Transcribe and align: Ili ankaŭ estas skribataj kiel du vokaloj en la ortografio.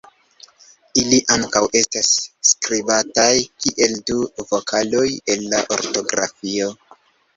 Ili 1.01 1.17
ankaŭ 1.33 1.61
estas 1.81 2.09
skribataj 2.51 3.29
kiel 3.65 3.95
du 4.11 4.17
vokaloj 4.55 5.07
en 5.35 5.49
la 5.53 5.61
ortografio. 5.77 6.73